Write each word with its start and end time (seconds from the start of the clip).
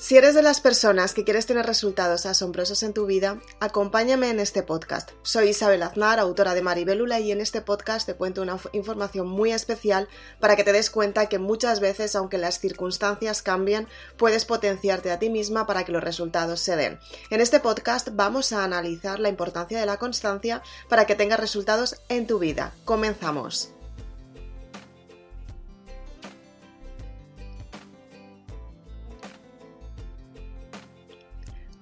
Si 0.00 0.16
eres 0.16 0.34
de 0.34 0.40
las 0.40 0.62
personas 0.62 1.12
que 1.12 1.24
quieres 1.24 1.44
tener 1.44 1.66
resultados 1.66 2.24
asombrosos 2.24 2.82
en 2.82 2.94
tu 2.94 3.04
vida, 3.04 3.38
acompáñame 3.60 4.30
en 4.30 4.40
este 4.40 4.62
podcast. 4.62 5.10
Soy 5.20 5.50
Isabel 5.50 5.82
Aznar, 5.82 6.18
autora 6.18 6.54
de 6.54 6.62
Maribelula, 6.62 7.20
y 7.20 7.32
en 7.32 7.42
este 7.42 7.60
podcast 7.60 8.06
te 8.06 8.14
cuento 8.14 8.40
una 8.40 8.58
información 8.72 9.28
muy 9.28 9.52
especial 9.52 10.08
para 10.40 10.56
que 10.56 10.64
te 10.64 10.72
des 10.72 10.88
cuenta 10.88 11.28
que 11.28 11.38
muchas 11.38 11.80
veces, 11.80 12.16
aunque 12.16 12.38
las 12.38 12.60
circunstancias 12.60 13.42
cambien, 13.42 13.88
puedes 14.16 14.46
potenciarte 14.46 15.10
a 15.10 15.18
ti 15.18 15.28
misma 15.28 15.66
para 15.66 15.84
que 15.84 15.92
los 15.92 16.02
resultados 16.02 16.60
se 16.60 16.76
den. 16.76 16.98
En 17.28 17.42
este 17.42 17.60
podcast 17.60 18.08
vamos 18.12 18.54
a 18.54 18.64
analizar 18.64 19.20
la 19.20 19.28
importancia 19.28 19.78
de 19.78 19.86
la 19.86 19.98
constancia 19.98 20.62
para 20.88 21.04
que 21.04 21.14
tengas 21.14 21.40
resultados 21.40 22.00
en 22.08 22.26
tu 22.26 22.38
vida. 22.38 22.72
Comenzamos. 22.86 23.74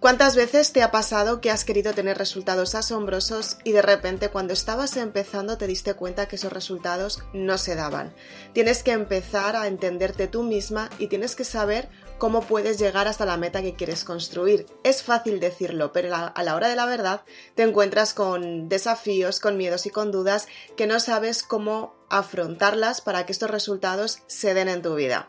¿Cuántas 0.08 0.36
veces 0.36 0.72
te 0.72 0.82
ha 0.82 0.90
pasado 0.90 1.42
que 1.42 1.50
has 1.50 1.66
querido 1.66 1.92
tener 1.92 2.16
resultados 2.16 2.74
asombrosos 2.74 3.58
y 3.62 3.72
de 3.72 3.82
repente 3.82 4.30
cuando 4.30 4.54
estabas 4.54 4.96
empezando 4.96 5.58
te 5.58 5.66
diste 5.66 5.92
cuenta 5.92 6.28
que 6.28 6.36
esos 6.36 6.50
resultados 6.50 7.22
no 7.34 7.58
se 7.58 7.74
daban? 7.74 8.14
Tienes 8.54 8.82
que 8.82 8.92
empezar 8.92 9.54
a 9.54 9.66
entenderte 9.66 10.26
tú 10.26 10.44
misma 10.44 10.88
y 10.98 11.08
tienes 11.08 11.36
que 11.36 11.44
saber 11.44 11.90
cómo 12.16 12.40
puedes 12.40 12.78
llegar 12.78 13.06
hasta 13.06 13.26
la 13.26 13.36
meta 13.36 13.60
que 13.60 13.74
quieres 13.74 14.02
construir. 14.02 14.64
Es 14.82 15.02
fácil 15.02 15.40
decirlo, 15.40 15.92
pero 15.92 16.14
a 16.14 16.42
la 16.42 16.56
hora 16.56 16.68
de 16.68 16.77
la 16.77 16.86
verdad 16.86 17.20
te 17.54 17.64
encuentras 17.64 18.14
con 18.14 18.70
desafíos, 18.70 19.40
con 19.40 19.58
miedos 19.58 19.84
y 19.84 19.90
con 19.90 20.10
dudas 20.10 20.48
que 20.78 20.86
no 20.86 21.00
sabes 21.00 21.42
cómo 21.42 21.98
afrontarlas 22.08 23.02
para 23.02 23.27
que 23.27 23.33
estos 23.33 23.50
resultados 23.50 24.22
se 24.27 24.55
den 24.55 24.68
en 24.68 24.80
tu 24.80 24.94
vida. 24.94 25.28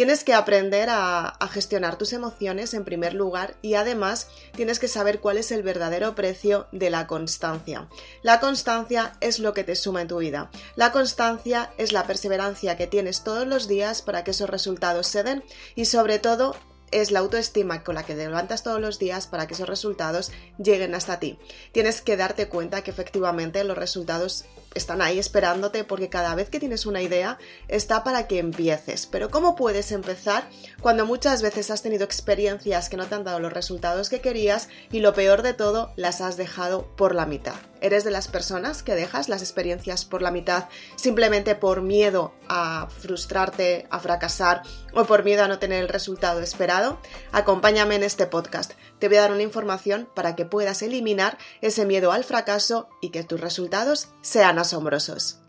Tienes 0.00 0.24
que 0.24 0.32
aprender 0.32 0.88
a, 0.90 1.36
gestionar 1.52 1.98
tus 1.98 2.14
emociones 2.14 2.72
en 2.72 2.86
primer 2.86 3.12
lugar 3.12 3.56
y 3.60 3.74
además 3.74 4.28
tienes 4.56 4.78
que 4.78 4.88
saber 4.88 5.20
cuál 5.20 5.36
es 5.36 5.52
el 5.52 5.62
verdadero 5.62 6.14
precio 6.14 6.68
de 6.72 6.88
la 6.88 7.06
constancia. 7.06 7.86
La 8.22 8.40
constancia 8.40 9.12
es 9.20 9.40
lo 9.40 9.52
que 9.52 9.62
te 9.62 9.76
suma 9.76 10.00
en 10.00 10.08
tu 10.08 10.16
vida. 10.16 10.50
La 10.74 10.90
constancia 10.90 11.74
es 11.76 11.92
la 11.92 12.06
perseverancia 12.06 12.78
que 12.78 12.86
tienes 12.86 13.24
todos 13.24 13.46
los 13.46 13.68
días 13.68 14.00
para 14.00 14.24
que 14.24 14.30
esos 14.30 14.48
resultados 14.48 15.06
se 15.06 15.22
den 15.22 15.44
y 15.74 15.84
sobre 15.84 16.18
todo 16.18 16.56
es 16.90 17.10
la 17.10 17.20
autoestima 17.20 17.82
con 17.82 17.94
la 17.94 18.04
que 18.04 18.14
te 18.14 18.26
levantas 18.26 18.62
todos 18.62 18.80
los 18.80 18.98
días 18.98 19.26
para 19.26 19.46
que 19.46 19.54
esos 19.54 19.68
resultados 19.68 20.32
lleguen 20.58 20.94
hasta 20.94 21.20
ti. 21.20 21.38
Tienes 21.72 22.02
que 22.02 22.16
darte 22.16 22.48
cuenta 22.48 22.82
que 22.82 22.90
efectivamente 22.90 23.62
los 23.64 23.78
resultados 23.78 24.44
están 24.74 25.02
ahí 25.02 25.18
esperándote 25.18 25.84
porque 25.84 26.08
cada 26.08 26.34
vez 26.34 26.48
que 26.48 26.60
tienes 26.60 26.86
una 26.86 27.02
idea 27.02 27.38
está 27.68 28.04
para 28.04 28.26
que 28.26 28.38
empieces. 28.38 29.06
Pero 29.06 29.30
¿cómo 29.30 29.56
puedes 29.56 29.92
empezar 29.92 30.48
cuando 30.80 31.06
muchas 31.06 31.42
veces 31.42 31.70
has 31.70 31.82
tenido 31.82 32.04
experiencias 32.04 32.88
que 32.88 32.96
no 32.96 33.06
te 33.06 33.14
han 33.14 33.24
dado 33.24 33.40
los 33.40 33.52
resultados 33.52 34.08
que 34.08 34.20
querías 34.20 34.68
y 34.90 35.00
lo 35.00 35.14
peor 35.14 35.42
de 35.42 35.54
todo 35.54 35.92
las 35.96 36.20
has 36.20 36.36
dejado 36.36 36.86
por 36.96 37.14
la 37.14 37.26
mitad? 37.26 37.69
¿Eres 37.80 38.04
de 38.04 38.10
las 38.10 38.28
personas 38.28 38.82
que 38.82 38.94
dejas 38.94 39.28
las 39.28 39.42
experiencias 39.42 40.04
por 40.04 40.22
la 40.22 40.30
mitad 40.30 40.68
simplemente 40.96 41.54
por 41.54 41.82
miedo 41.82 42.32
a 42.48 42.88
frustrarte, 42.90 43.86
a 43.90 44.00
fracasar 44.00 44.62
o 44.94 45.04
por 45.04 45.24
miedo 45.24 45.44
a 45.44 45.48
no 45.48 45.58
tener 45.58 45.82
el 45.82 45.88
resultado 45.88 46.40
esperado? 46.40 46.98
Acompáñame 47.32 47.96
en 47.96 48.04
este 48.04 48.26
podcast. 48.26 48.72
Te 48.98 49.08
voy 49.08 49.16
a 49.16 49.22
dar 49.22 49.32
una 49.32 49.42
información 49.42 50.08
para 50.14 50.36
que 50.36 50.44
puedas 50.44 50.82
eliminar 50.82 51.38
ese 51.60 51.86
miedo 51.86 52.12
al 52.12 52.24
fracaso 52.24 52.88
y 53.00 53.10
que 53.10 53.24
tus 53.24 53.40
resultados 53.40 54.08
sean 54.22 54.58
asombrosos. 54.58 55.40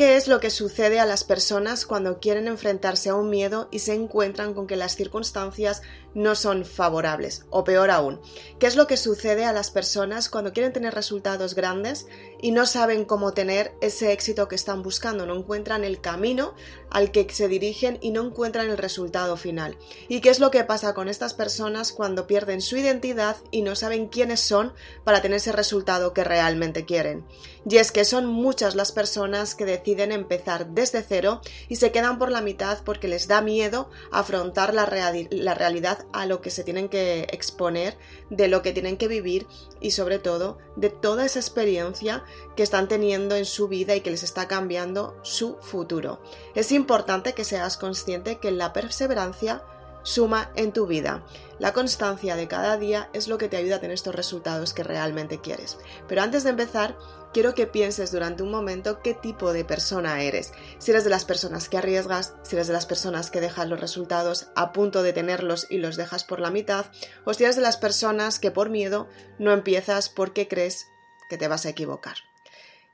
¿Qué 0.00 0.16
es 0.16 0.28
lo 0.28 0.40
que 0.40 0.48
sucede 0.48 0.98
a 0.98 1.04
las 1.04 1.24
personas 1.24 1.84
cuando 1.84 2.20
quieren 2.20 2.48
enfrentarse 2.48 3.10
a 3.10 3.14
un 3.14 3.28
miedo 3.28 3.68
y 3.70 3.80
se 3.80 3.92
encuentran 3.92 4.54
con 4.54 4.66
que 4.66 4.74
las 4.74 4.96
circunstancias 4.96 5.82
no 6.14 6.34
son 6.36 6.64
favorables? 6.64 7.44
O 7.50 7.64
peor 7.64 7.90
aún, 7.90 8.18
¿qué 8.58 8.66
es 8.66 8.76
lo 8.76 8.86
que 8.86 8.96
sucede 8.96 9.44
a 9.44 9.52
las 9.52 9.70
personas 9.70 10.30
cuando 10.30 10.54
quieren 10.54 10.72
tener 10.72 10.94
resultados 10.94 11.54
grandes 11.54 12.06
y 12.42 12.52
no 12.52 12.66
saben 12.66 13.04
cómo 13.04 13.32
tener 13.32 13.74
ese 13.80 14.12
éxito 14.12 14.48
que 14.48 14.54
están 14.54 14.82
buscando? 14.82 15.26
No 15.26 15.36
encuentran 15.36 15.84
el 15.84 16.00
camino 16.00 16.54
al 16.90 17.10
que 17.12 17.26
se 17.30 17.48
dirigen 17.48 17.98
y 18.00 18.10
no 18.10 18.22
encuentran 18.22 18.68
el 18.68 18.78
resultado 18.78 19.36
final. 19.36 19.76
¿Y 20.08 20.20
qué 20.20 20.30
es 20.30 20.40
lo 20.40 20.50
que 20.50 20.64
pasa 20.64 20.94
con 20.94 21.08
estas 21.08 21.34
personas 21.34 21.92
cuando 21.92 22.26
pierden 22.26 22.60
su 22.60 22.76
identidad 22.76 23.36
y 23.50 23.62
no 23.62 23.76
saben 23.76 24.08
quiénes 24.08 24.40
son 24.40 24.72
para 25.04 25.22
tener 25.22 25.36
ese 25.36 25.52
resultado 25.52 26.12
que 26.12 26.24
realmente 26.24 26.84
quieren? 26.84 27.24
Y 27.68 27.76
es 27.76 27.92
que 27.92 28.04
son 28.04 28.26
muchas 28.26 28.74
las 28.74 28.90
personas 28.90 29.54
que 29.54 29.66
deciden 29.66 30.12
empezar 30.12 30.68
desde 30.68 31.02
cero 31.02 31.40
y 31.68 31.76
se 31.76 31.92
quedan 31.92 32.18
por 32.18 32.30
la 32.30 32.40
mitad 32.40 32.78
porque 32.84 33.06
les 33.08 33.28
da 33.28 33.42
miedo 33.42 33.90
afrontar 34.10 34.72
la, 34.72 34.88
la 35.30 35.54
realidad 35.54 36.06
a 36.12 36.26
lo 36.26 36.40
que 36.40 36.50
se 36.50 36.64
tienen 36.64 36.88
que 36.88 37.28
exponer, 37.32 37.98
de 38.30 38.48
lo 38.48 38.62
que 38.62 38.72
tienen 38.72 38.96
que 38.96 39.08
vivir 39.08 39.46
y 39.80 39.90
sobre 39.90 40.18
todo 40.18 40.58
de 40.76 40.90
toda 40.90 41.26
esa 41.26 41.38
experiencia 41.38 42.24
que 42.56 42.62
están 42.62 42.88
teniendo 42.88 43.36
en 43.36 43.44
su 43.44 43.68
vida 43.68 43.94
y 43.94 44.00
que 44.00 44.10
les 44.10 44.22
está 44.22 44.48
cambiando 44.48 45.16
su 45.22 45.56
futuro. 45.60 46.20
Es 46.54 46.72
importante 46.72 47.34
que 47.34 47.44
seas 47.44 47.76
consciente 47.76 48.38
que 48.38 48.50
la 48.50 48.72
perseverancia 48.72 49.62
suma 50.02 50.50
en 50.54 50.72
tu 50.72 50.86
vida. 50.86 51.24
La 51.58 51.72
constancia 51.72 52.36
de 52.36 52.48
cada 52.48 52.76
día 52.76 53.10
es 53.12 53.28
lo 53.28 53.38
que 53.38 53.48
te 53.48 53.56
ayuda 53.56 53.76
a 53.76 53.80
tener 53.80 53.94
estos 53.94 54.14
resultados 54.14 54.72
que 54.72 54.82
realmente 54.82 55.40
quieres. 55.40 55.78
Pero 56.08 56.22
antes 56.22 56.44
de 56.44 56.50
empezar, 56.50 56.96
quiero 57.32 57.54
que 57.54 57.66
pienses 57.66 58.12
durante 58.12 58.42
un 58.42 58.50
momento 58.50 59.02
qué 59.02 59.14
tipo 59.14 59.52
de 59.52 59.64
persona 59.64 60.22
eres. 60.22 60.52
Si 60.78 60.90
eres 60.90 61.04
de 61.04 61.10
las 61.10 61.24
personas 61.24 61.68
que 61.68 61.78
arriesgas, 61.78 62.34
si 62.42 62.56
eres 62.56 62.66
de 62.66 62.72
las 62.72 62.86
personas 62.86 63.30
que 63.30 63.40
dejan 63.40 63.68
los 63.68 63.80
resultados 63.80 64.48
a 64.56 64.72
punto 64.72 65.02
de 65.02 65.12
tenerlos 65.12 65.66
y 65.70 65.78
los 65.78 65.96
dejas 65.96 66.24
por 66.24 66.40
la 66.40 66.50
mitad, 66.50 66.86
o 67.24 67.34
si 67.34 67.44
eres 67.44 67.56
de 67.56 67.62
las 67.62 67.76
personas 67.76 68.38
que 68.38 68.50
por 68.50 68.70
miedo 68.70 69.08
no 69.38 69.52
empiezas 69.52 70.08
porque 70.08 70.48
crees 70.48 70.88
que 71.30 71.38
te 71.38 71.48
vas 71.48 71.64
a 71.64 71.70
equivocar. 71.70 72.16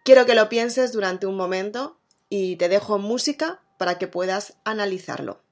Quiero 0.05 0.27
que 0.27 0.37
lo 0.37 0.49
pienses 0.49 0.93
durante 0.93 1.27
un 1.27 1.37
momento 1.37 1.99
y 2.29 2.55
te 2.57 2.69
dejo 2.69 2.99
música 2.99 3.61
para 3.79 3.99
que 3.99 4.07
puedas 4.07 4.59
analizarlo. 4.65 5.43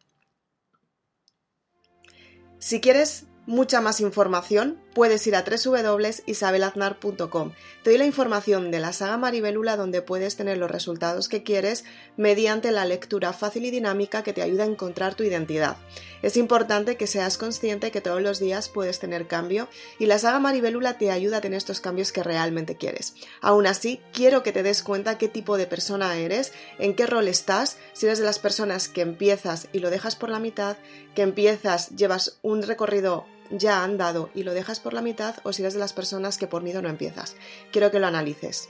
Si 2.60 2.80
quieres 2.80 3.26
mucha 3.46 3.80
más 3.80 4.00
información, 4.00 4.80
puedes 4.94 5.26
ir 5.26 5.34
a 5.36 5.44
www.isabelaznar.com. 5.44 7.52
Te 7.82 7.90
doy 7.90 7.98
la 7.98 8.06
información 8.06 8.70
de 8.70 8.80
la 8.80 8.92
saga 8.92 9.18
Maribelula 9.18 9.76
donde 9.76 10.02
puedes 10.02 10.36
tener 10.36 10.58
los 10.58 10.70
resultados 10.70 11.28
que 11.28 11.42
quieres 11.42 11.84
mediante 12.16 12.70
la 12.70 12.84
lectura 12.84 13.32
fácil 13.32 13.64
y 13.64 13.70
dinámica 13.70 14.22
que 14.22 14.32
te 14.32 14.42
ayuda 14.42 14.62
a 14.64 14.68
encontrar 14.68 15.14
tu 15.14 15.24
identidad. 15.24 15.76
Es 16.22 16.36
importante 16.38 16.96
que 16.96 17.06
seas 17.06 17.36
consciente 17.36 17.90
que 17.90 18.00
todos 18.00 18.22
los 18.22 18.38
días 18.38 18.70
puedes 18.70 18.98
tener 18.98 19.26
cambio 19.26 19.68
y 19.98 20.06
la 20.06 20.18
saga 20.18 20.38
Maribelula 20.38 20.96
te 20.96 21.10
ayuda 21.10 21.36
a 21.38 21.40
tener 21.42 21.58
estos 21.58 21.80
cambios 21.80 22.12
que 22.12 22.22
realmente 22.22 22.76
quieres. 22.76 23.14
Aún 23.42 23.66
así, 23.66 24.00
quiero 24.12 24.42
que 24.42 24.52
te 24.52 24.62
des 24.62 24.82
cuenta 24.82 25.18
qué 25.18 25.28
tipo 25.28 25.58
de 25.58 25.66
persona 25.66 26.16
eres, 26.16 26.52
en 26.78 26.94
qué 26.94 27.06
rol 27.06 27.28
estás, 27.28 27.76
si 27.92 28.06
eres 28.06 28.20
de 28.20 28.24
las 28.24 28.38
personas 28.38 28.88
que 28.88 29.02
empiezas 29.02 29.68
y 29.72 29.80
lo 29.80 29.90
dejas 29.90 30.16
por 30.16 30.30
la 30.30 30.38
mitad, 30.38 30.78
que 31.14 31.22
empiezas, 31.22 31.90
llevas 31.90 32.38
un 32.42 32.62
recorrido 32.62 33.26
ya 33.50 33.84
andado 33.84 34.30
y 34.34 34.42
lo 34.42 34.54
dejas 34.54 34.80
por 34.80 34.92
la 34.92 35.02
mitad 35.02 35.36
o 35.42 35.52
si 35.52 35.62
eres 35.62 35.74
de 35.74 35.80
las 35.80 35.92
personas 35.92 36.38
que 36.38 36.46
por 36.46 36.62
miedo 36.62 36.82
no 36.82 36.88
empiezas. 36.88 37.36
Quiero 37.72 37.90
que 37.90 38.00
lo 38.00 38.06
analices. 38.06 38.68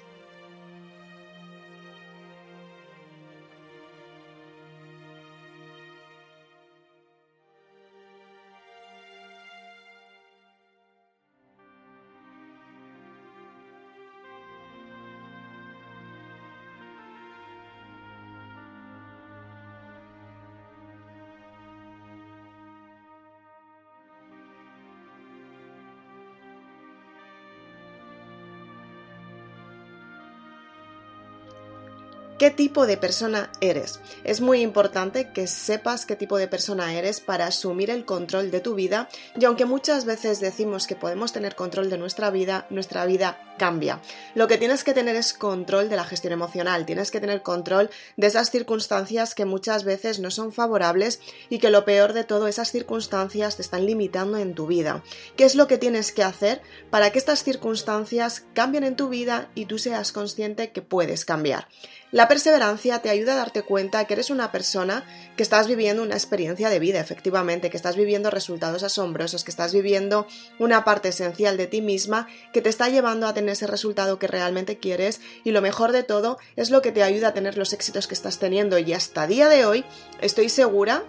Qué 32.39 32.51
tipo 32.51 32.87
de 32.87 32.97
persona 32.97 33.51
eres. 33.61 34.01
Es 34.25 34.41
muy 34.41 34.61
importante 34.61 35.31
que 35.31 35.47
sepas 35.47 36.07
qué 36.07 36.17
tipo 36.17 36.37
de 36.37 36.49
persona 36.49 36.95
eres 36.95 37.21
para 37.21 37.47
asumir 37.47 37.91
el 37.91 38.05
control 38.05 38.51
de 38.51 38.61
tu 38.61 38.75
vida 38.75 39.09
y 39.39 39.45
aunque 39.45 39.65
muchas 39.65 40.05
veces 40.05 40.41
decimos 40.41 40.87
que 40.87 40.97
podemos 40.97 41.33
tener 41.33 41.55
control 41.55 41.91
de 41.91 41.99
nuestra 41.99 42.31
vida, 42.31 42.67
nuestra 42.71 43.07
vida 43.07 43.39
cambia. 43.59 44.01
Lo 44.35 44.49
que 44.49 44.59
tienes 44.59 44.85
que 44.85 44.95
tener 44.95 45.17
es 45.17 45.33
control 45.33 45.89
de 45.89 45.97
la 45.97 46.05
gestión 46.05 46.33
emocional, 46.33 46.87
tienes 46.87 47.11
que 47.11 47.21
tener 47.21 47.43
control 47.43 47.91
de 48.17 48.27
esas 48.27 48.51
circunstancias 48.51 49.35
que 49.35 49.45
muchas 49.45 49.85
veces 49.85 50.19
no 50.19 50.31
son 50.31 50.53
favorables 50.53 51.21
y 51.49 51.59
que 51.59 51.71
lo 51.71 51.85
peor 51.85 52.13
de 52.13 52.25
todo, 52.25 52.49
esas 52.49 52.71
circunstancias 52.71 53.57
te 53.57 53.63
están 53.63 53.87
limitando 53.87 54.39
en 54.39 54.55
tu 54.55 54.67
vida. 54.67 55.03
¿Qué 55.37 55.45
es 55.45 55.55
lo 55.55 55.67
que 55.67 55.79
tienes 55.79 56.13
que 56.13 56.23
hacer 56.23 56.63
para 56.91 57.11
que 57.11 57.19
estas 57.19 57.45
circunstancias 57.45 58.45
cambien 58.55 58.85
en 58.85 58.97
tu 58.97 59.09
vida 59.09 59.49
y 59.55 59.67
tú 59.67 59.79
seas 59.79 60.13
consciente 60.13 60.73
que 60.73 60.83
puedes 60.83 61.25
cambiar? 61.25 61.69
La 62.15 62.29
perseverancia 62.29 63.01
te 63.01 63.11
ayuda 63.11 63.33
a 63.33 63.39
darte 63.39 63.63
cuenta 63.63 64.05
que 64.05 64.15
eres 64.15 64.31
una 64.31 64.53
persona 64.53 65.05
que 65.37 65.43
estás 65.43 65.67
viviendo 65.67 66.01
una 66.01 66.15
experiencia 66.15 66.71
de 66.71 66.79
vida, 66.79 67.01
efectivamente, 67.01 67.71
que 67.71 67.77
estás 67.77 67.97
viviendo 67.97 68.31
resultados 68.31 68.85
asombrosos, 68.85 69.43
que 69.43 69.51
estás 69.51 69.73
viviendo 69.73 70.29
una 70.61 70.85
parte 70.85 71.09
esencial 71.09 71.57
de 71.57 71.67
ti 71.67 71.81
misma 71.81 72.29
que 72.53 72.61
te 72.61 72.69
está 72.69 72.89
llevando 72.89 73.27
a 73.27 73.35
tener 73.35 73.44
ese 73.49 73.67
resultado 73.67 74.19
que 74.19 74.27
realmente 74.27 74.79
quieres 74.79 75.21
y 75.45 75.51
lo 75.51 75.63
mejor 75.63 75.93
de 75.93 76.03
todo 76.03 76.39
es 76.57 76.71
lo 76.71 76.83
que 76.83 76.93
te 76.93 77.03
ayuda 77.03 77.29
a 77.29 77.35
tener 77.35 77.57
los 77.57 77.73
éxitos 77.73 78.07
que 78.07 78.15
estás 78.15 78.39
teniendo. 78.39 78.79
Y 78.79 78.93
hasta 78.93 79.27
día 79.27 79.49
de 79.49 79.67
hoy 79.67 79.85
estoy 80.21 80.49
segura 80.49 81.05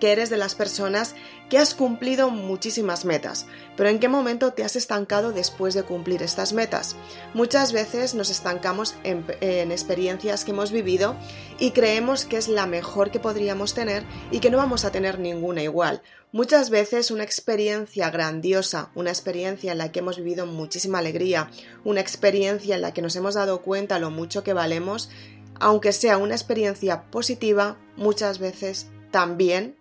que 0.00 0.12
eres 0.12 0.30
de 0.30 0.36
las 0.36 0.54
personas 0.54 1.14
que 1.48 1.58
has 1.58 1.74
cumplido 1.74 2.30
muchísimas 2.30 3.04
metas, 3.04 3.46
pero 3.76 3.88
¿en 3.88 4.00
qué 4.00 4.08
momento 4.08 4.52
te 4.52 4.64
has 4.64 4.76
estancado 4.76 5.32
después 5.32 5.74
de 5.74 5.84
cumplir 5.84 6.22
estas 6.22 6.52
metas? 6.52 6.96
Muchas 7.34 7.72
veces 7.72 8.14
nos 8.14 8.30
estancamos 8.30 8.96
en, 9.04 9.24
experiencias 9.70 10.44
que 10.44 10.50
hemos 10.50 10.72
vivido 10.72 11.16
y 11.58 11.70
creemos 11.70 12.24
que 12.24 12.36
es 12.36 12.48
la 12.48 12.66
mejor 12.66 13.10
que 13.10 13.20
podríamos 13.20 13.74
tener 13.74 14.04
y 14.30 14.40
que 14.40 14.50
no 14.50 14.58
vamos 14.58 14.84
a 14.84 14.90
tener 14.90 15.18
ninguna 15.18 15.62
igual. 15.62 16.02
Muchas 16.32 16.70
veces 16.70 17.10
una 17.10 17.22
experiencia 17.22 18.10
grandiosa, 18.10 18.90
una 18.94 19.10
experiencia 19.10 19.72
en 19.72 19.78
la 19.78 19.92
que 19.92 20.00
hemos 20.00 20.16
vivido 20.16 20.46
muchísima 20.46 20.98
alegría, 20.98 21.50
una 21.84 22.00
experiencia 22.00 22.74
en 22.74 22.82
la 22.82 22.92
que 22.92 23.02
nos 23.02 23.14
hemos 23.16 23.34
dado 23.34 23.62
cuenta 23.62 23.98
lo 23.98 24.10
mucho 24.10 24.42
que 24.42 24.52
valemos, 24.52 25.08
aunque 25.60 25.92
sea 25.92 26.18
una 26.18 26.34
experiencia 26.34 27.04
positiva, 27.10 27.78
muchas 27.96 28.38
veces 28.38 28.88
también 29.10 29.76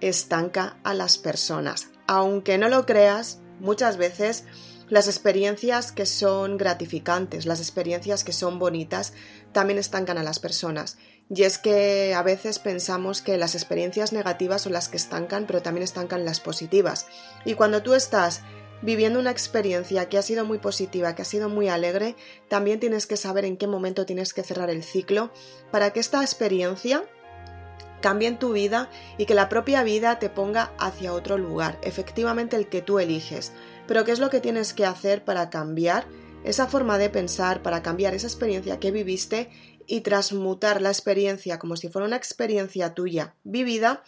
estanca 0.00 0.78
a 0.84 0.94
las 0.94 1.18
personas. 1.18 1.88
Aunque 2.06 2.58
no 2.58 2.68
lo 2.68 2.86
creas, 2.86 3.40
muchas 3.60 3.96
veces 3.96 4.44
las 4.88 5.06
experiencias 5.06 5.92
que 5.92 6.06
son 6.06 6.56
gratificantes, 6.56 7.44
las 7.44 7.60
experiencias 7.60 8.24
que 8.24 8.32
son 8.32 8.58
bonitas, 8.58 9.12
también 9.52 9.78
estancan 9.78 10.16
a 10.18 10.22
las 10.22 10.38
personas. 10.38 10.96
Y 11.28 11.42
es 11.42 11.58
que 11.58 12.14
a 12.14 12.22
veces 12.22 12.58
pensamos 12.58 13.20
que 13.20 13.36
las 13.36 13.54
experiencias 13.54 14.12
negativas 14.14 14.62
son 14.62 14.72
las 14.72 14.88
que 14.88 14.96
estancan, 14.96 15.46
pero 15.46 15.60
también 15.60 15.84
estancan 15.84 16.24
las 16.24 16.40
positivas. 16.40 17.06
Y 17.44 17.54
cuando 17.54 17.82
tú 17.82 17.94
estás 17.94 18.40
viviendo 18.80 19.18
una 19.18 19.30
experiencia 19.30 20.08
que 20.08 20.16
ha 20.16 20.22
sido 20.22 20.44
muy 20.44 20.58
positiva, 20.58 21.14
que 21.14 21.22
ha 21.22 21.26
sido 21.26 21.48
muy 21.50 21.68
alegre, 21.68 22.16
también 22.48 22.80
tienes 22.80 23.06
que 23.06 23.16
saber 23.16 23.44
en 23.44 23.56
qué 23.56 23.66
momento 23.66 24.06
tienes 24.06 24.32
que 24.32 24.42
cerrar 24.42 24.70
el 24.70 24.82
ciclo 24.82 25.30
para 25.70 25.92
que 25.92 26.00
esta 26.00 26.22
experiencia 26.22 27.04
cambie 28.00 28.30
tu 28.32 28.52
vida 28.52 28.90
y 29.16 29.26
que 29.26 29.34
la 29.34 29.48
propia 29.48 29.82
vida 29.82 30.18
te 30.18 30.30
ponga 30.30 30.72
hacia 30.78 31.12
otro 31.12 31.38
lugar, 31.38 31.78
efectivamente 31.82 32.56
el 32.56 32.68
que 32.68 32.82
tú 32.82 32.98
eliges. 32.98 33.52
Pero 33.86 34.04
¿qué 34.04 34.12
es 34.12 34.18
lo 34.18 34.30
que 34.30 34.40
tienes 34.40 34.72
que 34.72 34.84
hacer 34.84 35.24
para 35.24 35.50
cambiar 35.50 36.06
esa 36.44 36.66
forma 36.66 36.98
de 36.98 37.10
pensar, 37.10 37.62
para 37.62 37.82
cambiar 37.82 38.14
esa 38.14 38.26
experiencia 38.26 38.78
que 38.78 38.90
viviste 38.90 39.50
y 39.86 40.02
transmutar 40.02 40.82
la 40.82 40.90
experiencia 40.90 41.58
como 41.58 41.76
si 41.76 41.88
fuera 41.88 42.06
una 42.06 42.16
experiencia 42.16 42.94
tuya 42.94 43.34
vivida 43.44 44.02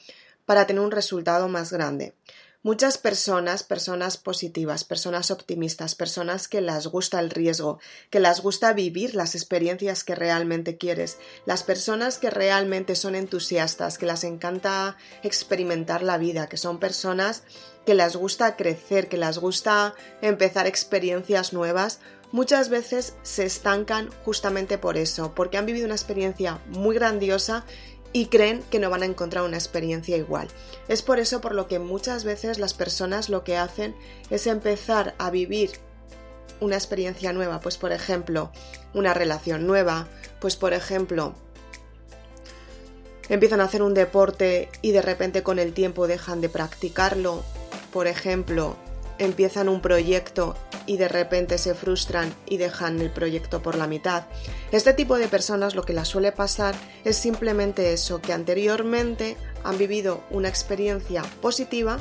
para 0.44 0.66
tener 0.66 0.82
un 0.82 0.90
resultado 0.90 1.48
más 1.48 1.72
grande? 1.72 2.14
Muchas 2.62 2.98
personas, 2.98 3.62
personas 3.62 4.18
positivas, 4.18 4.84
personas 4.84 5.30
optimistas, 5.30 5.94
personas 5.94 6.46
que 6.46 6.60
les 6.60 6.88
gusta 6.88 7.18
el 7.18 7.30
riesgo, 7.30 7.78
que 8.10 8.20
les 8.20 8.42
gusta 8.42 8.74
vivir 8.74 9.14
las 9.14 9.34
experiencias 9.34 10.04
que 10.04 10.14
realmente 10.14 10.76
quieres, 10.76 11.16
las 11.46 11.62
personas 11.62 12.18
que 12.18 12.28
realmente 12.28 12.96
son 12.96 13.14
entusiastas, 13.14 13.96
que 13.96 14.04
les 14.04 14.24
encanta 14.24 14.98
experimentar 15.22 16.02
la 16.02 16.18
vida, 16.18 16.50
que 16.50 16.58
son 16.58 16.78
personas 16.78 17.44
que 17.86 17.94
les 17.94 18.14
gusta 18.14 18.56
crecer, 18.56 19.08
que 19.08 19.16
les 19.16 19.38
gusta 19.38 19.94
empezar 20.20 20.66
experiencias 20.66 21.54
nuevas, 21.54 22.00
muchas 22.30 22.68
veces 22.68 23.14
se 23.22 23.46
estancan 23.46 24.10
justamente 24.26 24.76
por 24.76 24.98
eso, 24.98 25.34
porque 25.34 25.56
han 25.56 25.64
vivido 25.64 25.86
una 25.86 25.94
experiencia 25.94 26.60
muy 26.66 26.94
grandiosa 26.94 27.64
y 28.12 28.26
creen 28.26 28.62
que 28.70 28.78
no 28.78 28.90
van 28.90 29.02
a 29.02 29.06
encontrar 29.06 29.44
una 29.44 29.56
experiencia 29.56 30.16
igual. 30.16 30.48
Es 30.88 31.02
por 31.02 31.18
eso 31.18 31.40
por 31.40 31.54
lo 31.54 31.68
que 31.68 31.78
muchas 31.78 32.24
veces 32.24 32.58
las 32.58 32.74
personas 32.74 33.28
lo 33.28 33.44
que 33.44 33.56
hacen 33.56 33.94
es 34.30 34.46
empezar 34.46 35.14
a 35.18 35.30
vivir 35.30 35.70
una 36.60 36.76
experiencia 36.76 37.32
nueva, 37.32 37.60
pues 37.60 37.78
por 37.78 37.92
ejemplo, 37.92 38.50
una 38.94 39.14
relación 39.14 39.66
nueva, 39.66 40.08
pues 40.40 40.56
por 40.56 40.72
ejemplo, 40.72 41.34
empiezan 43.28 43.60
a 43.60 43.64
hacer 43.64 43.82
un 43.82 43.94
deporte 43.94 44.68
y 44.82 44.90
de 44.90 45.02
repente 45.02 45.42
con 45.42 45.58
el 45.58 45.72
tiempo 45.72 46.06
dejan 46.06 46.40
de 46.40 46.48
practicarlo, 46.48 47.42
por 47.92 48.06
ejemplo, 48.08 48.76
empiezan 49.20 49.68
un 49.68 49.80
proyecto 49.80 50.56
y 50.86 50.96
de 50.96 51.08
repente 51.08 51.58
se 51.58 51.74
frustran 51.74 52.34
y 52.46 52.56
dejan 52.56 53.00
el 53.00 53.10
proyecto 53.10 53.62
por 53.62 53.76
la 53.76 53.86
mitad. 53.86 54.24
Este 54.72 54.94
tipo 54.94 55.18
de 55.18 55.28
personas 55.28 55.74
lo 55.74 55.82
que 55.82 55.92
les 55.92 56.08
suele 56.08 56.32
pasar 56.32 56.74
es 57.04 57.16
simplemente 57.16 57.92
eso, 57.92 58.20
que 58.20 58.32
anteriormente 58.32 59.36
han 59.62 59.78
vivido 59.78 60.24
una 60.30 60.48
experiencia 60.48 61.22
positiva 61.42 61.98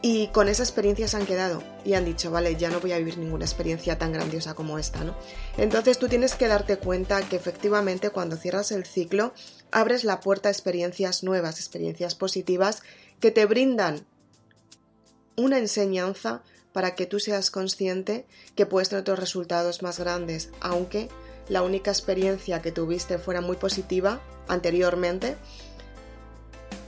y 0.00 0.28
con 0.28 0.48
esa 0.48 0.62
experiencia 0.62 1.08
se 1.08 1.16
han 1.16 1.26
quedado 1.26 1.62
y 1.84 1.94
han 1.94 2.04
dicho, 2.04 2.30
vale, 2.30 2.56
ya 2.56 2.70
no 2.70 2.80
voy 2.80 2.92
a 2.92 2.98
vivir 2.98 3.18
ninguna 3.18 3.44
experiencia 3.44 3.98
tan 3.98 4.12
grandiosa 4.12 4.54
como 4.54 4.78
esta, 4.78 5.02
¿no? 5.02 5.16
Entonces 5.56 5.98
tú 5.98 6.08
tienes 6.08 6.34
que 6.34 6.46
darte 6.46 6.78
cuenta 6.78 7.22
que 7.22 7.36
efectivamente 7.36 8.10
cuando 8.10 8.36
cierras 8.36 8.70
el 8.70 8.86
ciclo 8.86 9.32
abres 9.70 10.04
la 10.04 10.20
puerta 10.20 10.48
a 10.48 10.52
experiencias 10.52 11.22
nuevas, 11.22 11.58
experiencias 11.58 12.14
positivas 12.14 12.82
que 13.20 13.30
te 13.30 13.46
brindan 13.46 14.04
una 15.38 15.58
enseñanza 15.58 16.42
para 16.72 16.94
que 16.94 17.06
tú 17.06 17.18
seas 17.20 17.50
consciente 17.50 18.26
que 18.54 18.66
puedes 18.66 18.90
tener 18.90 19.00
otros 19.00 19.18
resultados 19.18 19.82
más 19.82 19.98
grandes, 19.98 20.50
aunque 20.60 21.08
la 21.48 21.62
única 21.62 21.90
experiencia 21.90 22.60
que 22.60 22.72
tuviste 22.72 23.18
fuera 23.18 23.40
muy 23.40 23.56
positiva 23.56 24.20
anteriormente, 24.48 25.36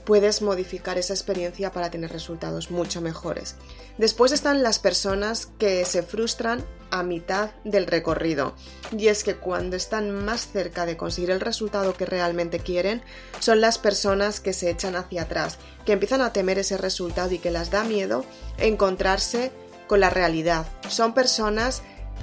puedes 0.05 0.41
modificar 0.41 0.97
esa 0.97 1.13
experiencia 1.13 1.71
para 1.71 1.89
tener 1.89 2.11
resultados 2.11 2.69
mucho 2.69 3.01
mejores. 3.01 3.55
Después 3.97 4.31
están 4.31 4.61
las 4.61 4.77
personas 4.77 5.47
que 5.57 5.85
se 5.85 6.03
frustran 6.03 6.63
a 6.91 7.03
mitad 7.03 7.51
del 7.63 7.87
recorrido. 7.87 8.53
Y 8.95 9.07
es 9.07 9.23
que 9.23 9.35
cuando 9.35 9.75
están 9.75 10.11
más 10.23 10.47
cerca 10.51 10.85
de 10.85 10.97
conseguir 10.97 11.31
el 11.31 11.39
resultado 11.39 11.93
que 11.95 12.05
realmente 12.05 12.59
quieren, 12.59 13.01
son 13.39 13.61
las 13.61 13.77
personas 13.77 14.39
que 14.39 14.53
se 14.53 14.69
echan 14.69 14.95
hacia 14.95 15.23
atrás, 15.23 15.57
que 15.85 15.93
empiezan 15.93 16.21
a 16.21 16.33
temer 16.33 16.59
ese 16.59 16.77
resultado 16.77 17.31
y 17.31 17.39
que 17.39 17.51
les 17.51 17.71
da 17.71 17.83
miedo 17.83 18.25
encontrarse 18.57 19.51
con 19.87 19.99
la 19.99 20.09
realidad. 20.09 20.65
Son 20.89 21.13
personas 21.13 21.81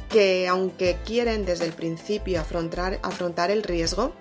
que 0.09 0.49
aunque 0.49 0.99
quieren 1.05 1.45
desde 1.45 1.67
el 1.67 1.73
principio 1.73 2.41
afrontar, 2.41 2.99
afrontar 3.03 3.51
el 3.51 3.63
riesgo, 3.63 4.13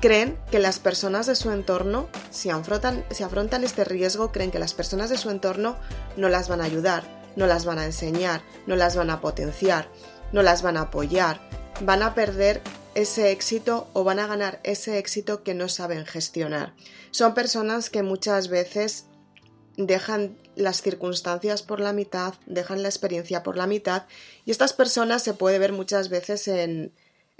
creen 0.00 0.36
que 0.50 0.58
las 0.58 0.78
personas 0.78 1.26
de 1.26 1.36
su 1.36 1.50
entorno, 1.50 2.08
si 2.30 2.50
afrontan, 2.50 3.04
si 3.10 3.22
afrontan 3.22 3.64
este 3.64 3.84
riesgo, 3.84 4.32
creen 4.32 4.50
que 4.50 4.58
las 4.58 4.74
personas 4.74 5.10
de 5.10 5.16
su 5.16 5.30
entorno 5.30 5.76
no 6.16 6.28
las 6.28 6.48
van 6.48 6.60
a 6.60 6.64
ayudar, 6.64 7.21
no 7.36 7.46
las 7.46 7.64
van 7.64 7.78
a 7.78 7.84
enseñar, 7.84 8.42
no 8.66 8.76
las 8.76 8.96
van 8.96 9.10
a 9.10 9.20
potenciar, 9.20 9.88
no 10.32 10.42
las 10.42 10.62
van 10.62 10.76
a 10.76 10.82
apoyar, 10.82 11.40
van 11.80 12.02
a 12.02 12.14
perder 12.14 12.62
ese 12.94 13.30
éxito 13.30 13.88
o 13.92 14.04
van 14.04 14.18
a 14.18 14.26
ganar 14.26 14.60
ese 14.64 14.98
éxito 14.98 15.42
que 15.42 15.54
no 15.54 15.68
saben 15.68 16.06
gestionar. 16.06 16.74
Son 17.10 17.34
personas 17.34 17.90
que 17.90 18.02
muchas 18.02 18.48
veces 18.48 19.06
dejan 19.76 20.36
las 20.54 20.82
circunstancias 20.82 21.62
por 21.62 21.80
la 21.80 21.92
mitad, 21.92 22.34
dejan 22.46 22.82
la 22.82 22.88
experiencia 22.88 23.42
por 23.42 23.56
la 23.56 23.66
mitad 23.66 24.04
y 24.44 24.50
estas 24.50 24.72
personas 24.72 25.22
se 25.22 25.34
puede 25.34 25.58
ver 25.58 25.72
muchas 25.72 26.10
veces 26.10 26.46
en, 26.48 26.92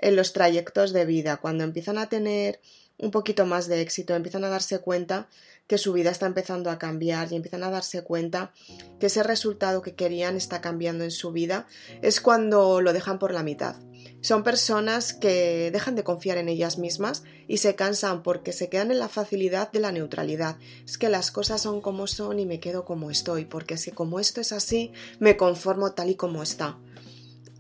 en 0.02 0.16
los 0.16 0.32
trayectos 0.32 0.92
de 0.92 1.06
vida, 1.06 1.38
cuando 1.38 1.64
empiezan 1.64 1.96
a 1.96 2.08
tener 2.08 2.60
un 2.98 3.10
poquito 3.10 3.46
más 3.46 3.66
de 3.68 3.80
éxito, 3.80 4.14
empiezan 4.14 4.44
a 4.44 4.48
darse 4.48 4.80
cuenta 4.80 5.28
que 5.66 5.78
su 5.78 5.92
vida 5.92 6.10
está 6.10 6.26
empezando 6.26 6.70
a 6.70 6.78
cambiar 6.78 7.32
y 7.32 7.36
empiezan 7.36 7.62
a 7.62 7.70
darse 7.70 8.02
cuenta 8.02 8.52
que 9.00 9.06
ese 9.06 9.22
resultado 9.22 9.80
que 9.80 9.94
querían 9.94 10.36
está 10.36 10.60
cambiando 10.60 11.04
en 11.04 11.10
su 11.10 11.32
vida, 11.32 11.66
es 12.02 12.20
cuando 12.20 12.80
lo 12.80 12.92
dejan 12.92 13.18
por 13.18 13.32
la 13.32 13.42
mitad. 13.42 13.76
Son 14.20 14.44
personas 14.44 15.14
que 15.14 15.70
dejan 15.72 15.96
de 15.96 16.04
confiar 16.04 16.38
en 16.38 16.48
ellas 16.48 16.78
mismas 16.78 17.24
y 17.48 17.56
se 17.56 17.74
cansan 17.74 18.22
porque 18.22 18.52
se 18.52 18.68
quedan 18.68 18.90
en 18.90 18.98
la 18.98 19.08
facilidad 19.08 19.72
de 19.72 19.80
la 19.80 19.90
neutralidad. 19.92 20.58
Es 20.84 20.98
que 20.98 21.08
las 21.08 21.30
cosas 21.30 21.60
son 21.60 21.80
como 21.80 22.06
son 22.06 22.38
y 22.38 22.46
me 22.46 22.60
quedo 22.60 22.84
como 22.84 23.10
estoy, 23.10 23.46
porque 23.46 23.78
si 23.78 23.90
como 23.90 24.20
esto 24.20 24.40
es 24.40 24.52
así, 24.52 24.92
me 25.18 25.36
conformo 25.36 25.92
tal 25.92 26.10
y 26.10 26.14
como 26.14 26.42
está. 26.42 26.78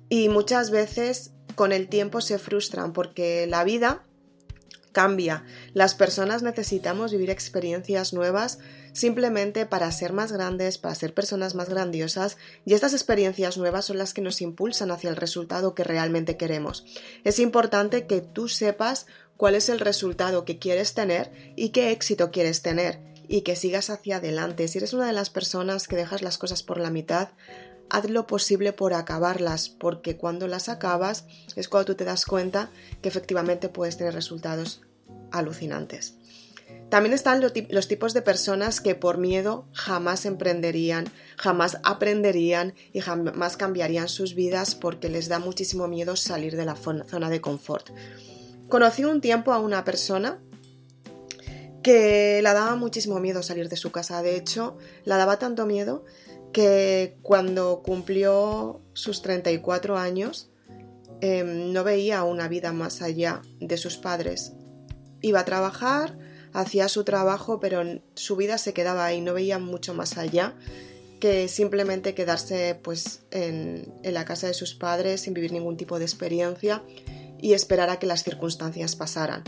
Y 0.08 0.28
muchas 0.28 0.70
veces 0.70 1.32
con 1.54 1.72
el 1.72 1.88
tiempo 1.88 2.20
se 2.20 2.38
frustran 2.38 2.92
porque 2.92 3.46
la 3.46 3.64
vida 3.64 4.04
cambia. 4.92 5.44
Las 5.74 5.94
personas 5.94 6.42
necesitamos 6.42 7.12
vivir 7.12 7.30
experiencias 7.30 8.12
nuevas 8.12 8.58
simplemente 8.92 9.66
para 9.66 9.90
ser 9.90 10.12
más 10.12 10.32
grandes, 10.32 10.78
para 10.78 10.94
ser 10.94 11.14
personas 11.14 11.54
más 11.54 11.68
grandiosas 11.68 12.36
y 12.64 12.74
estas 12.74 12.92
experiencias 12.92 13.56
nuevas 13.56 13.86
son 13.86 13.98
las 13.98 14.12
que 14.12 14.20
nos 14.20 14.40
impulsan 14.42 14.90
hacia 14.90 15.10
el 15.10 15.16
resultado 15.16 15.74
que 15.74 15.84
realmente 15.84 16.36
queremos. 16.36 16.84
Es 17.24 17.38
importante 17.38 18.06
que 18.06 18.20
tú 18.20 18.48
sepas 18.48 19.06
cuál 19.36 19.54
es 19.54 19.68
el 19.68 19.80
resultado 19.80 20.44
que 20.44 20.58
quieres 20.58 20.94
tener 20.94 21.32
y 21.56 21.70
qué 21.70 21.90
éxito 21.90 22.30
quieres 22.30 22.62
tener 22.62 23.00
y 23.28 23.42
que 23.42 23.56
sigas 23.56 23.88
hacia 23.88 24.16
adelante. 24.16 24.68
Si 24.68 24.78
eres 24.78 24.92
una 24.92 25.06
de 25.06 25.14
las 25.14 25.30
personas 25.30 25.88
que 25.88 25.96
dejas 25.96 26.22
las 26.22 26.36
cosas 26.36 26.62
por 26.62 26.78
la 26.78 26.90
mitad, 26.90 27.30
haz 27.90 28.08
lo 28.08 28.26
posible 28.26 28.72
por 28.72 28.94
acabarlas, 28.94 29.68
porque 29.68 30.16
cuando 30.16 30.48
las 30.48 30.68
acabas 30.68 31.26
es 31.56 31.68
cuando 31.68 31.86
tú 31.86 31.94
te 31.94 32.04
das 32.04 32.24
cuenta 32.24 32.70
que 33.00 33.08
efectivamente 33.08 33.68
puedes 33.68 33.96
tener 33.96 34.14
resultados 34.14 34.82
alucinantes. 35.30 36.14
También 36.88 37.14
están 37.14 37.40
los 37.40 37.88
tipos 37.88 38.12
de 38.12 38.20
personas 38.20 38.80
que 38.82 38.94
por 38.94 39.16
miedo 39.16 39.66
jamás 39.72 40.26
emprenderían, 40.26 41.06
jamás 41.36 41.78
aprenderían 41.84 42.74
y 42.92 43.00
jamás 43.00 43.56
cambiarían 43.56 44.08
sus 44.08 44.34
vidas 44.34 44.74
porque 44.74 45.08
les 45.08 45.28
da 45.28 45.38
muchísimo 45.38 45.88
miedo 45.88 46.16
salir 46.16 46.54
de 46.54 46.66
la 46.66 46.76
zona 46.76 47.30
de 47.30 47.40
confort. 47.40 47.88
Conocí 48.68 49.04
un 49.04 49.22
tiempo 49.22 49.52
a 49.52 49.58
una 49.58 49.84
persona 49.84 50.38
que 51.82 52.40
la 52.42 52.54
daba 52.54 52.76
muchísimo 52.76 53.20
miedo 53.20 53.42
salir 53.42 53.68
de 53.68 53.76
su 53.76 53.90
casa. 53.90 54.22
De 54.22 54.36
hecho, 54.36 54.76
la 55.04 55.16
daba 55.16 55.38
tanto 55.38 55.66
miedo 55.66 56.04
que 56.52 57.16
cuando 57.22 57.82
cumplió 57.82 58.80
sus 58.92 59.22
34 59.22 59.96
años 59.96 60.50
em, 61.20 61.72
no 61.72 61.84
veía 61.84 62.24
una 62.24 62.48
vida 62.48 62.72
más 62.72 63.02
allá 63.02 63.42
de 63.60 63.76
sus 63.76 63.96
padres. 63.96 64.52
Iba 65.20 65.40
a 65.40 65.44
trabajar, 65.44 66.18
hacía 66.52 66.88
su 66.88 67.04
trabajo, 67.04 67.60
pero 67.60 67.82
su 68.14 68.36
vida 68.36 68.58
se 68.58 68.72
quedaba 68.74 69.06
ahí, 69.06 69.20
no 69.20 69.34
veía 69.34 69.58
mucho 69.58 69.94
más 69.94 70.18
allá 70.18 70.54
que 71.20 71.46
simplemente 71.46 72.14
quedarse 72.14 72.78
pues 72.82 73.22
en, 73.30 73.94
en 74.02 74.14
la 74.14 74.24
casa 74.24 74.48
de 74.48 74.54
sus 74.54 74.74
padres 74.74 75.20
sin 75.20 75.34
vivir 75.34 75.52
ningún 75.52 75.76
tipo 75.76 76.00
de 76.00 76.04
experiencia 76.04 76.82
y 77.40 77.52
esperar 77.52 77.90
a 77.90 78.00
que 78.00 78.06
las 78.06 78.24
circunstancias 78.24 78.96
pasaran. 78.96 79.44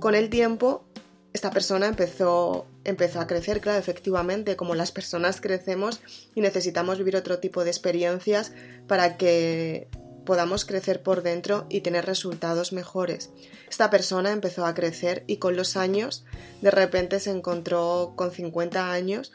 Con 0.00 0.14
el 0.14 0.30
tiempo 0.30 0.84
esta 1.32 1.50
persona 1.50 1.86
empezó, 1.86 2.66
empezó 2.88 3.20
a 3.20 3.26
crecer, 3.26 3.60
claro, 3.60 3.78
efectivamente, 3.78 4.56
como 4.56 4.74
las 4.74 4.92
personas 4.92 5.40
crecemos 5.42 6.00
y 6.34 6.40
necesitamos 6.40 6.96
vivir 6.96 7.16
otro 7.16 7.38
tipo 7.38 7.62
de 7.62 7.70
experiencias 7.70 8.52
para 8.86 9.18
que 9.18 9.88
podamos 10.24 10.64
crecer 10.64 11.02
por 11.02 11.22
dentro 11.22 11.66
y 11.68 11.82
tener 11.82 12.06
resultados 12.06 12.72
mejores. 12.72 13.30
Esta 13.68 13.90
persona 13.90 14.32
empezó 14.32 14.64
a 14.64 14.74
crecer 14.74 15.24
y 15.26 15.36
con 15.36 15.54
los 15.54 15.76
años 15.76 16.24
de 16.62 16.70
repente 16.70 17.20
se 17.20 17.30
encontró 17.30 18.14
con 18.16 18.30
50 18.30 18.90
años 18.90 19.32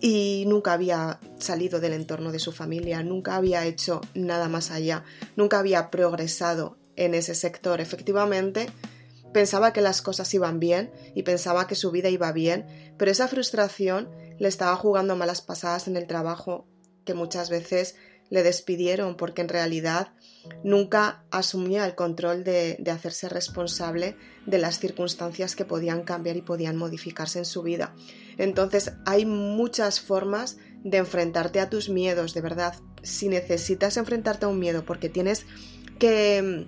y 0.00 0.44
nunca 0.48 0.72
había 0.72 1.20
salido 1.38 1.80
del 1.80 1.92
entorno 1.92 2.32
de 2.32 2.38
su 2.40 2.50
familia, 2.52 3.02
nunca 3.02 3.36
había 3.36 3.64
hecho 3.64 4.00
nada 4.14 4.48
más 4.48 4.70
allá, 4.72 5.04
nunca 5.36 5.60
había 5.60 5.90
progresado 5.90 6.76
en 6.96 7.14
ese 7.14 7.36
sector. 7.36 7.80
Efectivamente, 7.80 8.68
Pensaba 9.32 9.72
que 9.72 9.82
las 9.82 10.00
cosas 10.00 10.32
iban 10.32 10.58
bien 10.58 10.90
y 11.14 11.22
pensaba 11.22 11.66
que 11.66 11.74
su 11.74 11.90
vida 11.90 12.08
iba 12.08 12.32
bien, 12.32 12.87
pero 12.98 13.10
esa 13.10 13.28
frustración 13.28 14.08
le 14.38 14.48
estaba 14.48 14.76
jugando 14.76 15.16
malas 15.16 15.40
pasadas 15.40 15.88
en 15.88 15.96
el 15.96 16.06
trabajo, 16.06 16.66
que 17.04 17.14
muchas 17.14 17.48
veces 17.48 17.96
le 18.30 18.42
despidieron 18.42 19.16
porque 19.16 19.40
en 19.40 19.48
realidad 19.48 20.12
nunca 20.62 21.24
asumía 21.30 21.86
el 21.86 21.94
control 21.94 22.44
de, 22.44 22.76
de, 22.78 22.90
hacerse 22.90 23.28
responsable 23.28 24.16
de 24.44 24.58
las 24.58 24.78
circunstancias 24.78 25.56
que 25.56 25.64
podían 25.64 26.02
cambiar 26.02 26.36
y 26.36 26.42
podían 26.42 26.76
modificarse 26.76 27.38
en 27.38 27.46
su 27.46 27.62
vida. 27.62 27.94
Entonces 28.36 28.92
hay 29.06 29.24
muchas 29.24 30.00
formas 30.00 30.58
de 30.84 30.98
enfrentarte 30.98 31.60
a 31.60 31.70
tus 31.70 31.88
miedos, 31.88 32.34
de 32.34 32.40
verdad. 32.42 32.74
Si 33.02 33.28
necesitas 33.28 33.96
enfrentarte 33.96 34.44
a 34.44 34.48
un 34.48 34.58
miedo 34.58 34.84
porque 34.84 35.08
tienes 35.08 35.46
que 35.98 36.66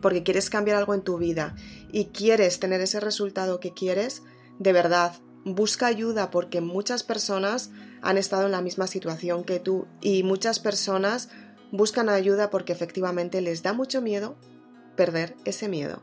porque 0.00 0.22
quieres 0.22 0.50
cambiar 0.50 0.76
algo 0.76 0.94
en 0.94 1.02
tu 1.02 1.16
vida 1.16 1.54
y 1.92 2.06
quieres 2.06 2.58
tener 2.58 2.80
ese 2.80 3.00
resultado 3.00 3.60
que 3.60 3.72
quieres, 3.72 4.22
de 4.58 4.72
verdad, 4.72 5.14
busca 5.44 5.86
ayuda 5.86 6.30
porque 6.30 6.60
muchas 6.60 7.02
personas 7.02 7.70
han 8.00 8.18
estado 8.18 8.46
en 8.46 8.52
la 8.52 8.62
misma 8.62 8.86
situación 8.86 9.44
que 9.44 9.60
tú 9.60 9.86
y 10.00 10.22
muchas 10.22 10.60
personas 10.60 11.28
buscan 11.70 12.08
ayuda 12.08 12.50
porque 12.50 12.72
efectivamente 12.72 13.40
les 13.40 13.62
da 13.62 13.72
mucho 13.72 14.00
miedo 14.02 14.36
perder 14.96 15.34
ese 15.44 15.68
miedo. 15.68 16.02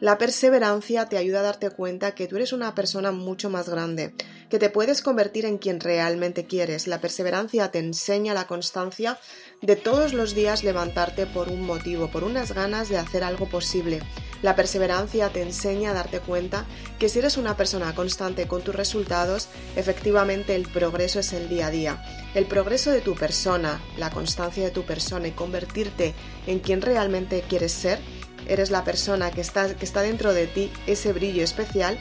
La 0.00 0.16
perseverancia 0.16 1.06
te 1.10 1.18
ayuda 1.18 1.40
a 1.40 1.42
darte 1.42 1.68
cuenta 1.68 2.14
que 2.14 2.26
tú 2.26 2.36
eres 2.36 2.54
una 2.54 2.74
persona 2.74 3.12
mucho 3.12 3.50
más 3.50 3.68
grande, 3.68 4.14
que 4.48 4.58
te 4.58 4.70
puedes 4.70 5.02
convertir 5.02 5.44
en 5.44 5.58
quien 5.58 5.78
realmente 5.78 6.46
quieres. 6.46 6.86
La 6.86 7.02
perseverancia 7.02 7.70
te 7.70 7.80
enseña 7.80 8.32
la 8.32 8.46
constancia 8.46 9.18
de 9.60 9.76
todos 9.76 10.14
los 10.14 10.34
días 10.34 10.64
levantarte 10.64 11.26
por 11.26 11.50
un 11.50 11.66
motivo, 11.66 12.10
por 12.10 12.24
unas 12.24 12.52
ganas 12.52 12.88
de 12.88 12.96
hacer 12.96 13.22
algo 13.22 13.46
posible. 13.46 14.00
La 14.40 14.56
perseverancia 14.56 15.28
te 15.28 15.42
enseña 15.42 15.90
a 15.90 15.94
darte 15.94 16.20
cuenta 16.20 16.64
que 16.98 17.10
si 17.10 17.18
eres 17.18 17.36
una 17.36 17.58
persona 17.58 17.94
constante 17.94 18.48
con 18.48 18.62
tus 18.62 18.74
resultados, 18.74 19.48
efectivamente 19.76 20.54
el 20.54 20.66
progreso 20.66 21.20
es 21.20 21.34
el 21.34 21.50
día 21.50 21.66
a 21.66 21.70
día. 21.70 22.02
El 22.34 22.46
progreso 22.46 22.90
de 22.90 23.02
tu 23.02 23.14
persona, 23.14 23.82
la 23.98 24.08
constancia 24.08 24.64
de 24.64 24.70
tu 24.70 24.84
persona 24.84 25.28
y 25.28 25.32
convertirte 25.32 26.14
en 26.46 26.60
quien 26.60 26.80
realmente 26.80 27.44
quieres 27.46 27.72
ser, 27.72 27.98
eres 28.46 28.70
la 28.70 28.84
persona 28.84 29.30
que 29.30 29.40
está, 29.40 29.74
que 29.74 29.84
está 29.84 30.02
dentro 30.02 30.32
de 30.32 30.46
ti, 30.46 30.70
ese 30.86 31.12
brillo 31.12 31.42
especial, 31.42 31.98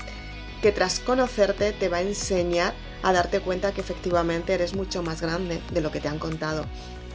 que 0.62 0.72
tras 0.72 1.00
conocerte 1.00 1.72
te 1.72 1.89
va 1.89 1.98
a 1.98 2.01
enseñar 2.01 2.74
a 3.01 3.13
darte 3.13 3.39
cuenta 3.39 3.72
que 3.72 3.81
efectivamente 3.81 4.53
eres 4.53 4.75
mucho 4.75 5.03
más 5.03 5.22
grande 5.22 5.62
de 5.72 5.81
lo 5.81 5.91
que 5.91 6.01
te 6.01 6.08
han 6.08 6.19
contado. 6.19 6.65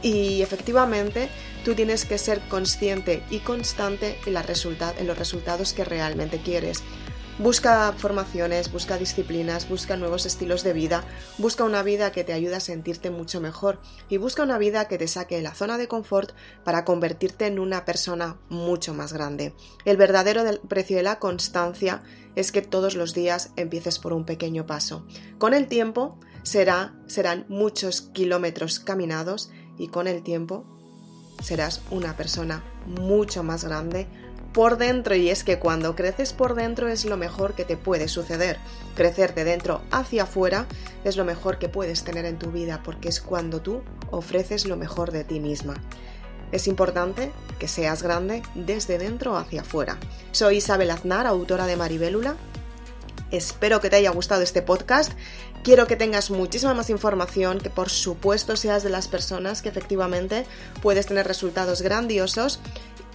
Y 0.01 0.41
efectivamente 0.41 1.29
tú 1.63 1.73
tienes 1.73 2.05
que 2.05 2.17
ser 2.17 2.39
consciente 2.47 3.23
y 3.29 3.39
constante 3.39 4.19
en, 4.25 4.35
en 4.37 5.07
los 5.07 5.17
resultados 5.17 5.73
que 5.73 5.85
realmente 5.85 6.39
quieres. 6.39 6.83
Busca 7.37 7.91
formaciones, 7.91 8.71
busca 8.71 8.97
disciplinas, 8.97 9.67
busca 9.67 9.97
nuevos 9.97 10.25
estilos 10.25 10.63
de 10.63 10.71
vida, 10.71 11.03
busca 11.37 11.65
una 11.65 11.83
vida 11.83 12.13
que 12.13 12.23
te 12.23 12.31
ayude 12.31 12.55
a 12.55 12.61
sentirte 12.61 13.09
mucho 13.09 13.41
mejor 13.41 13.81
y 14.07 14.15
busca 14.15 14.41
una 14.41 14.57
vida 14.57 14.87
que 14.87 14.97
te 14.97 15.09
saque 15.09 15.35
de 15.35 15.41
la 15.41 15.53
zona 15.53 15.77
de 15.77 15.89
confort 15.89 16.31
para 16.63 16.85
convertirte 16.85 17.45
en 17.45 17.59
una 17.59 17.83
persona 17.83 18.37
mucho 18.47 18.93
más 18.93 19.11
grande. 19.11 19.53
El 19.83 19.97
verdadero 19.97 20.43
precio 20.69 20.95
de 20.95 21.03
la 21.03 21.19
constancia 21.19 22.03
es 22.37 22.53
que 22.53 22.61
todos 22.61 22.95
los 22.95 23.13
días 23.13 23.51
empieces 23.57 23.99
por 23.99 24.13
un 24.13 24.23
pequeño 24.23 24.65
paso. 24.65 25.05
Con 25.37 25.53
el 25.53 25.67
tiempo 25.67 26.17
será, 26.43 26.93
serán 27.07 27.45
muchos 27.49 27.99
kilómetros 28.01 28.79
caminados 28.79 29.51
y 29.77 29.89
con 29.89 30.07
el 30.07 30.23
tiempo 30.23 30.63
serás 31.43 31.81
una 31.91 32.15
persona 32.15 32.63
mucho 32.85 33.43
más 33.43 33.65
grande, 33.65 34.07
por 34.55 34.77
dentro 34.77 35.15
y 35.15 35.29
es 35.29 35.43
que 35.43 35.59
cuando 35.59 35.97
creces 35.97 36.31
por 36.31 36.55
dentro 36.55 36.87
es 36.87 37.03
lo 37.03 37.17
mejor 37.17 37.55
que 37.55 37.65
te 37.65 37.75
puede 37.75 38.07
suceder. 38.07 38.57
Crecer 38.95 39.35
de 39.35 39.43
dentro 39.43 39.81
hacia 39.91 40.23
afuera 40.23 40.65
es 41.03 41.17
lo 41.17 41.25
mejor 41.25 41.59
que 41.59 41.67
puedes 41.67 42.05
tener 42.05 42.23
en 42.23 42.39
tu 42.39 42.51
vida 42.51 42.81
porque 42.81 43.09
es 43.09 43.19
cuando 43.19 43.61
tú 43.61 43.81
ofreces 44.11 44.65
lo 44.65 44.77
mejor 44.77 45.11
de 45.11 45.25
ti 45.25 45.41
misma. 45.41 45.73
Es 46.53 46.67
importante 46.67 47.33
que 47.59 47.67
seas 47.67 48.01
grande 48.01 48.43
desde 48.55 48.97
dentro 48.97 49.35
hacia 49.35 49.59
afuera. 49.59 49.97
Soy 50.31 50.57
Isabel 50.57 50.91
Aznar, 50.91 51.27
autora 51.27 51.67
de 51.67 51.75
Maribélula. 51.75 52.37
Espero 53.31 53.81
que 53.81 53.89
te 53.89 53.97
haya 53.97 54.11
gustado 54.11 54.41
este 54.41 54.61
podcast. 54.61 55.11
Quiero 55.65 55.85
que 55.85 55.97
tengas 55.97 56.29
muchísima 56.29 56.73
más 56.73 56.89
información, 56.89 57.59
que 57.59 57.69
por 57.69 57.89
supuesto 57.89 58.55
seas 58.55 58.83
de 58.83 58.89
las 58.89 59.09
personas 59.09 59.61
que 59.61 59.67
efectivamente 59.67 60.45
puedes 60.81 61.07
tener 61.07 61.27
resultados 61.27 61.81
grandiosos 61.81 62.61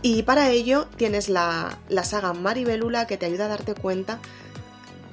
y 0.03 0.23
para 0.23 0.51
ello 0.51 0.87
tienes 0.97 1.29
la, 1.29 1.79
saga 2.03 2.33
Maribélula 2.33 3.07
que 3.07 3.17
te 3.17 3.27
ayuda 3.27 3.47
a 3.47 3.49
darte 3.49 3.75
cuenta 3.75 4.19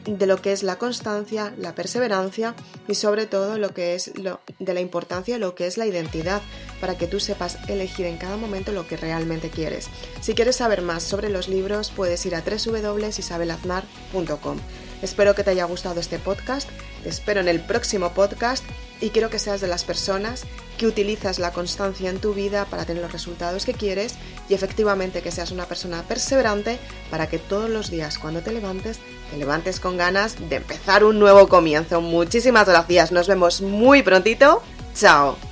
de 0.05 0.25
lo 0.25 0.41
que 0.41 0.53
es 0.53 0.63
la 0.63 0.77
constancia, 0.77 1.53
la 1.57 1.75
perseverancia 1.75 2.55
y 2.87 2.95
sobre 2.95 3.25
todo 3.25 3.57
lo 3.57 3.73
que 3.73 3.95
es 3.95 4.17
lo, 4.17 4.39
de 4.57 4.73
la 4.73 4.79
importancia 4.79 5.35
de 5.35 5.41
lo 5.41 5.53
que 5.53 5.67
es 5.67 5.77
la 5.77 5.85
identidad, 5.85 6.41
para 6.79 6.97
que 6.97 7.07
tú 7.07 7.19
sepas 7.19 7.57
elegir 7.67 8.05
en 8.05 8.17
cada 8.17 8.37
momento 8.37 8.71
lo 8.71 8.87
que 8.87 8.95
realmente 8.95 9.49
quieres. 9.49 9.89
Si 10.21 10.33
quieres 10.33 10.55
saber 10.55 10.81
más 10.81 11.03
sobre 11.03 11.29
los 11.29 11.49
libros, 11.49 11.91
puedes 11.93 12.25
ir 12.25 12.35
a 12.35 12.41
www.isabelaznar.com. 12.41 14.59
Espero 15.01 15.35
que 15.35 15.43
te 15.43 15.51
haya 15.51 15.65
gustado 15.65 15.99
este 15.99 16.19
podcast, 16.19 16.69
te 17.03 17.09
espero 17.09 17.39
en 17.39 17.47
el 17.47 17.59
próximo 17.59 18.11
podcast 18.13 18.63
y 18.99 19.09
quiero 19.09 19.29
que 19.29 19.39
seas 19.39 19.61
de 19.61 19.67
las 19.67 19.83
personas 19.83 20.43
que 20.77 20.87
utilizas 20.87 21.39
la 21.39 21.51
constancia 21.51 22.09
en 22.09 22.19
tu 22.19 22.33
vida 22.33 22.65
para 22.65 22.85
tener 22.85 23.03
los 23.03 23.11
resultados 23.11 23.65
que 23.65 23.73
quieres 23.73 24.15
y 24.49 24.53
efectivamente 24.53 25.21
que 25.21 25.31
seas 25.31 25.51
una 25.51 25.65
persona 25.65 26.03
perseverante 26.03 26.79
para 27.09 27.27
que 27.27 27.39
todos 27.39 27.69
los 27.69 27.89
días 27.89 28.17
cuando 28.17 28.41
te 28.41 28.51
levantes, 28.51 28.99
te 29.31 29.37
levantes 29.37 29.79
con 29.79 29.97
ganas 29.97 30.49
de 30.49 30.57
empezar 30.57 31.03
un 31.03 31.19
nuevo 31.19 31.47
comienzo. 31.47 32.01
Muchísimas 32.01 32.67
gracias, 32.67 33.11
nos 33.11 33.27
vemos 33.27 33.61
muy 33.61 34.03
prontito. 34.03 34.61
Chao. 34.95 35.46